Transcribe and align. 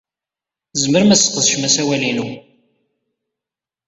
Tzemrem 0.71 1.09
ad 1.13 1.19
tesqedcem 1.19 1.65
asawal-inu. 1.67 2.27